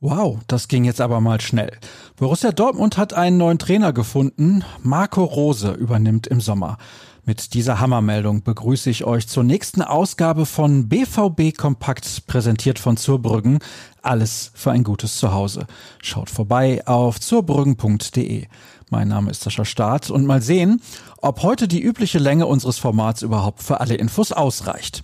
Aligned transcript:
Wow, 0.00 0.38
das 0.46 0.68
ging 0.68 0.84
jetzt 0.84 1.00
aber 1.00 1.20
mal 1.20 1.40
schnell. 1.40 1.76
Borussia 2.14 2.52
Dortmund 2.52 2.96
hat 2.98 3.14
einen 3.14 3.36
neuen 3.36 3.58
Trainer 3.58 3.92
gefunden. 3.92 4.62
Marco 4.80 5.24
Rose 5.24 5.72
übernimmt 5.72 6.28
im 6.28 6.40
Sommer. 6.40 6.78
Mit 7.24 7.52
dieser 7.52 7.80
Hammermeldung 7.80 8.44
begrüße 8.44 8.90
ich 8.90 9.02
euch 9.04 9.26
zur 9.26 9.42
nächsten 9.42 9.82
Ausgabe 9.82 10.46
von 10.46 10.88
BVB 10.88 11.52
Kompakt, 11.56 12.28
präsentiert 12.28 12.78
von 12.78 12.96
Zurbrüggen. 12.96 13.58
Alles 14.00 14.52
für 14.54 14.70
ein 14.70 14.84
gutes 14.84 15.16
Zuhause. 15.16 15.66
Schaut 16.00 16.30
vorbei 16.30 16.86
auf 16.86 17.18
zurbrüggen.de. 17.18 18.46
Mein 18.90 19.08
Name 19.08 19.32
ist 19.32 19.42
Sascha 19.42 19.64
Staat 19.64 20.10
und 20.10 20.26
mal 20.26 20.40
sehen, 20.40 20.80
ob 21.20 21.42
heute 21.42 21.66
die 21.66 21.82
übliche 21.82 22.20
Länge 22.20 22.46
unseres 22.46 22.78
Formats 22.78 23.22
überhaupt 23.22 23.64
für 23.64 23.80
alle 23.80 23.96
Infos 23.96 24.30
ausreicht. 24.30 25.02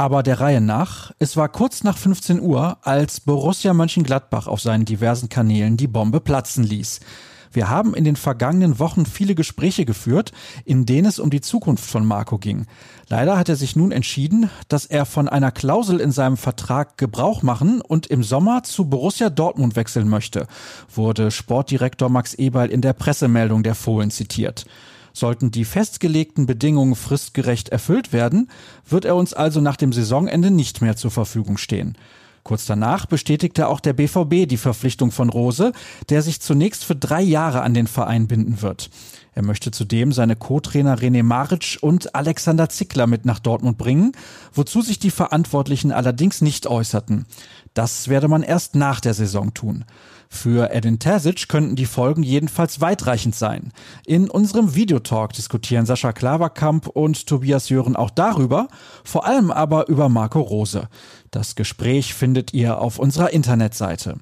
Aber 0.00 0.22
der 0.22 0.40
Reihe 0.40 0.62
nach, 0.62 1.12
es 1.18 1.36
war 1.36 1.50
kurz 1.50 1.84
nach 1.84 1.98
15 1.98 2.40
Uhr, 2.40 2.78
als 2.80 3.20
Borussia 3.20 3.74
Mönchengladbach 3.74 4.46
auf 4.46 4.62
seinen 4.62 4.86
diversen 4.86 5.28
Kanälen 5.28 5.76
die 5.76 5.88
Bombe 5.88 6.20
platzen 6.20 6.64
ließ. 6.64 7.00
Wir 7.52 7.68
haben 7.68 7.92
in 7.92 8.04
den 8.04 8.16
vergangenen 8.16 8.78
Wochen 8.78 9.04
viele 9.04 9.34
Gespräche 9.34 9.84
geführt, 9.84 10.32
in 10.64 10.86
denen 10.86 11.06
es 11.06 11.18
um 11.18 11.28
die 11.28 11.42
Zukunft 11.42 11.84
von 11.84 12.06
Marco 12.06 12.38
ging. 12.38 12.64
Leider 13.10 13.36
hat 13.36 13.50
er 13.50 13.56
sich 13.56 13.76
nun 13.76 13.92
entschieden, 13.92 14.48
dass 14.68 14.86
er 14.86 15.04
von 15.04 15.28
einer 15.28 15.52
Klausel 15.52 16.00
in 16.00 16.12
seinem 16.12 16.38
Vertrag 16.38 16.96
Gebrauch 16.96 17.42
machen 17.42 17.82
und 17.82 18.06
im 18.06 18.22
Sommer 18.22 18.62
zu 18.62 18.86
Borussia 18.86 19.28
Dortmund 19.28 19.76
wechseln 19.76 20.08
möchte, 20.08 20.46
wurde 20.94 21.30
Sportdirektor 21.30 22.08
Max 22.08 22.32
Eberl 22.32 22.70
in 22.70 22.80
der 22.80 22.94
Pressemeldung 22.94 23.62
der 23.62 23.74
Fohlen 23.74 24.10
zitiert. 24.10 24.64
Sollten 25.20 25.50
die 25.50 25.66
festgelegten 25.66 26.46
Bedingungen 26.46 26.94
fristgerecht 26.94 27.68
erfüllt 27.68 28.14
werden, 28.14 28.50
wird 28.88 29.04
er 29.04 29.16
uns 29.16 29.34
also 29.34 29.60
nach 29.60 29.76
dem 29.76 29.92
Saisonende 29.92 30.50
nicht 30.50 30.80
mehr 30.80 30.96
zur 30.96 31.10
Verfügung 31.10 31.58
stehen. 31.58 31.94
Kurz 32.42 32.64
danach 32.64 33.04
bestätigte 33.04 33.68
auch 33.68 33.80
der 33.80 33.92
BVB 33.92 34.48
die 34.48 34.56
Verpflichtung 34.56 35.10
von 35.10 35.28
Rose, 35.28 35.72
der 36.08 36.22
sich 36.22 36.40
zunächst 36.40 36.86
für 36.86 36.96
drei 36.96 37.20
Jahre 37.20 37.60
an 37.60 37.74
den 37.74 37.86
Verein 37.86 38.28
binden 38.28 38.62
wird. 38.62 38.88
Er 39.40 39.46
möchte 39.46 39.70
zudem 39.70 40.12
seine 40.12 40.36
Co-Trainer 40.36 40.98
René 40.98 41.22
Maric 41.22 41.78
und 41.80 42.14
Alexander 42.14 42.68
Zickler 42.68 43.06
mit 43.06 43.24
nach 43.24 43.38
Dortmund 43.38 43.78
bringen, 43.78 44.12
wozu 44.52 44.82
sich 44.82 44.98
die 44.98 45.10
Verantwortlichen 45.10 45.92
allerdings 45.92 46.42
nicht 46.42 46.66
äußerten. 46.66 47.24
Das 47.72 48.08
werde 48.08 48.28
man 48.28 48.42
erst 48.42 48.74
nach 48.74 49.00
der 49.00 49.14
Saison 49.14 49.54
tun. 49.54 49.86
Für 50.28 50.72
Edin 50.72 50.98
Terzic 50.98 51.48
könnten 51.48 51.74
die 51.74 51.86
Folgen 51.86 52.22
jedenfalls 52.22 52.82
weitreichend 52.82 53.34
sein. 53.34 53.72
In 54.04 54.28
unserem 54.28 54.74
Videotalk 54.74 55.32
diskutieren 55.32 55.86
Sascha 55.86 56.12
Klaverkamp 56.12 56.86
und 56.88 57.26
Tobias 57.26 57.70
Jören 57.70 57.96
auch 57.96 58.10
darüber, 58.10 58.68
vor 59.04 59.24
allem 59.24 59.50
aber 59.50 59.88
über 59.88 60.10
Marco 60.10 60.40
Rose. 60.42 60.86
Das 61.30 61.54
Gespräch 61.54 62.12
findet 62.12 62.52
ihr 62.52 62.78
auf 62.78 62.98
unserer 62.98 63.30
Internetseite. 63.30 64.18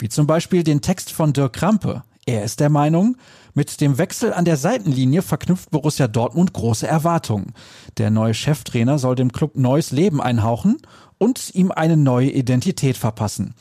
Wie 0.00 0.08
zum 0.08 0.26
Beispiel 0.26 0.64
den 0.64 0.80
Text 0.80 1.12
von 1.12 1.32
Dirk 1.32 1.52
Krampe. 1.52 2.02
Er 2.28 2.44
ist 2.44 2.60
der 2.60 2.68
Meinung, 2.68 3.16
mit 3.54 3.80
dem 3.80 3.96
Wechsel 3.96 4.34
an 4.34 4.44
der 4.44 4.58
Seitenlinie 4.58 5.22
verknüpft 5.22 5.70
Borussia 5.70 6.08
Dortmund 6.08 6.52
große 6.52 6.86
Erwartungen. 6.86 7.54
Der 7.96 8.10
neue 8.10 8.34
Cheftrainer 8.34 8.98
soll 8.98 9.14
dem 9.14 9.32
Club 9.32 9.56
neues 9.56 9.92
Leben 9.92 10.20
einhauchen 10.20 10.76
und 11.16 11.54
ihm 11.54 11.72
eine 11.72 11.96
neue 11.96 12.28
Identität 12.28 12.98
verpassen. 12.98 13.54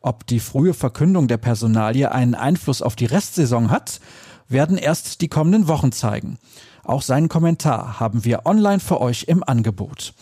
Ob 0.00 0.26
die 0.26 0.40
frühe 0.40 0.72
Verkündung 0.72 1.28
der 1.28 1.36
Personalie 1.36 2.10
einen 2.12 2.34
Einfluss 2.34 2.80
auf 2.80 2.96
die 2.96 3.04
Restsaison 3.04 3.68
hat, 3.68 4.00
werden 4.48 4.78
erst 4.78 5.20
die 5.20 5.28
kommenden 5.28 5.68
Wochen 5.68 5.92
zeigen. 5.92 6.38
Auch 6.82 7.02
seinen 7.02 7.28
Kommentar 7.28 8.00
haben 8.00 8.24
wir 8.24 8.46
online 8.46 8.80
für 8.80 9.02
euch 9.02 9.24
im 9.24 9.44
Angebot. 9.44 10.14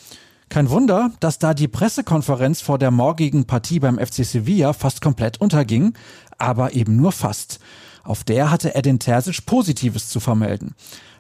Kein 0.49 0.71
Wunder, 0.71 1.13
dass 1.21 1.39
da 1.39 1.55
die 1.55 1.69
Pressekonferenz 1.69 2.63
vor 2.63 2.79
der 2.79 2.91
morgigen 2.91 3.47
Partie 3.47 3.79
beim 3.79 4.01
FC 4.01 4.25
Sevilla 4.25 4.73
fast 4.73 5.01
komplett 5.01 5.41
unterging, 5.41 5.95
aber 6.37 6.75
eben 6.75 6.97
nur 6.97 7.13
fast. 7.13 7.61
Auf 8.05 8.25
der 8.25 8.51
hatte 8.51 8.75
Edin 8.75 8.99
Terzic 8.99 9.47
Positives 9.47 10.09
zu 10.09 10.21
vermelden. 10.21 10.75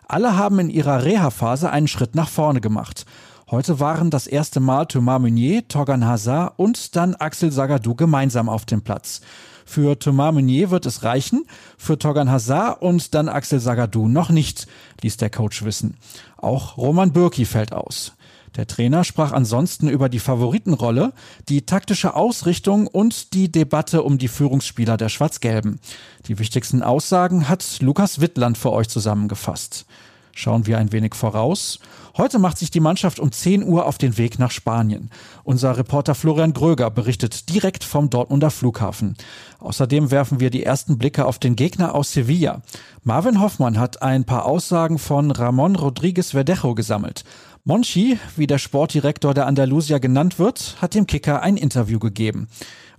Alle 0.09 0.37
haben 0.37 0.59
in 0.59 0.70
ihrer 0.70 1.04
Reha-Phase 1.04 1.70
einen 1.70 1.88
Schritt 1.88 2.15
nach 2.15 2.28
vorne 2.28 2.60
gemacht. 2.60 3.06
Heute 3.50 3.81
waren 3.81 4.10
das 4.10 4.26
erste 4.26 4.60
Mal 4.60 4.87
Thomas 4.87 5.20
Meunier, 5.20 5.69
Torgan 5.69 6.06
Hazard 6.06 6.54
und 6.56 6.97
dann 6.97 7.15
Axel 7.15 7.53
Sagadou 7.53 7.94
gemeinsam 7.94 8.48
auf 8.48 8.65
dem 8.65 8.82
Platz. 8.82 9.20
Für 9.65 9.98
Thomas 9.98 10.34
Meunier 10.34 10.70
wird 10.70 10.87
es 10.87 11.03
reichen, 11.03 11.44
für 11.78 11.98
Torgan 11.98 12.31
Hazard 12.31 12.82
und 12.82 13.14
dann 13.14 13.28
Axel 13.28 13.60
Sagadou 13.60 14.09
noch 14.09 14.31
nicht, 14.31 14.66
ließ 15.03 15.19
der 15.19 15.31
Coach 15.31 15.64
wissen. 15.64 15.97
Auch 16.37 16.76
Roman 16.76 17.12
Bürki 17.12 17.44
fällt 17.44 17.72
aus. 17.72 18.12
Der 18.56 18.66
Trainer 18.66 19.02
sprach 19.04 19.32
ansonsten 19.32 19.88
über 19.88 20.08
die 20.08 20.18
Favoritenrolle, 20.18 21.12
die 21.48 21.64
taktische 21.64 22.14
Ausrichtung 22.14 22.86
und 22.86 23.32
die 23.32 23.50
Debatte 23.50 24.02
um 24.02 24.18
die 24.18 24.28
Führungsspieler 24.28 24.96
der 24.96 25.08
Schwarz-Gelben. 25.08 25.80
Die 26.26 26.38
wichtigsten 26.38 26.82
Aussagen 26.82 27.48
hat 27.48 27.80
Lukas 27.80 28.20
Wittland 28.20 28.58
für 28.58 28.72
euch 28.72 28.88
zusammengefasst. 28.88 29.86
Schauen 30.34 30.66
wir 30.66 30.78
ein 30.78 30.93
wenig 30.93 31.15
voraus. 31.15 31.78
Heute 32.16 32.38
macht 32.38 32.59
sich 32.59 32.70
die 32.70 32.81
Mannschaft 32.81 33.20
um 33.20 33.32
10 33.32 33.65
Uhr 33.65 33.87
auf 33.87 33.97
den 33.97 34.19
Weg 34.19 34.38
nach 34.38 34.50
Spanien. 34.50 35.10
Unser 35.44 35.78
Reporter 35.78 36.15
Florian 36.15 36.53
Gröger 36.53 36.91
berichtet 36.91 37.48
direkt 37.48 37.84
vom 37.84 38.10
Dortmunder 38.10 38.50
Flughafen. 38.50 39.16
Außerdem 39.60 40.10
werfen 40.10 40.41
wir 40.41 40.50
die 40.50 40.62
ersten 40.62 40.98
Blicke 40.98 41.25
auf 41.25 41.38
den 41.38 41.56
Gegner 41.56 41.94
aus 41.94 42.12
Sevilla. 42.12 42.62
Marvin 43.03 43.41
Hoffmann 43.41 43.78
hat 43.78 44.03
ein 44.03 44.25
paar 44.25 44.44
Aussagen 44.44 44.98
von 44.98 45.31
Ramon 45.31 45.76
Rodriguez 45.76 46.31
Verdejo 46.31 46.75
gesammelt. 46.75 47.25
Monchi, 47.64 48.19
wie 48.37 48.47
der 48.47 48.59
Sportdirektor 48.59 49.34
der 49.34 49.47
Andalusia 49.47 49.99
genannt 49.99 50.38
wird, 50.38 50.76
hat 50.82 50.94
dem 50.94 51.06
Kicker 51.06 51.43
ein 51.43 51.56
Interview 51.56 51.99
gegeben. 51.99 52.49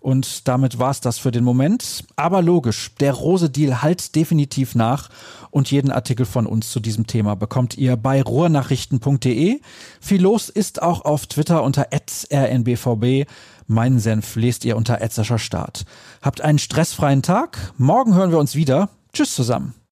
Und 0.04 0.50
damit 0.50 0.80
war's 0.80 1.00
das 1.00 1.18
für 1.18 1.32
den 1.32 1.46
Moment. 1.46 2.04
Aber 2.18 2.42
logisch, 2.42 2.92
der 3.00 3.14
Rose-Deal 3.14 3.82
halt 3.82 4.16
definitiv 4.18 4.76
nach. 4.76 5.10
Und 5.50 5.72
jeden 5.72 5.92
Artikel 5.92 6.26
von 6.26 6.46
uns 6.46 6.70
zu 6.72 6.82
diesem 6.82 7.08
Thema 7.08 7.38
bekommt 7.38 7.78
ihr 7.78 7.96
bei 7.96 8.22
ruhrnachrichten.de. 8.22 9.62
Viel 10.02 10.22
los 10.22 10.50
ist 10.50 10.82
auch 10.82 11.06
auf 11.06 11.28
Twitter 11.28 11.64
unter 11.64 11.88
rnbvb. 11.94 13.28
Meinen 13.68 14.00
Senf 14.00 14.36
lest 14.36 14.66
ihr 14.66 14.76
unter 14.76 15.00
Start. 15.40 15.86
Habt 16.22 16.42
einen 16.42 16.60
stressfreien 16.60 17.22
Tag. 17.22 17.72
Morgen 17.78 18.14
hören 18.14 18.32
wir 18.32 18.40
uns 18.40 18.56
wieder. 18.56 18.90
Tschüss 19.14 19.34
zusammen. 19.34 19.74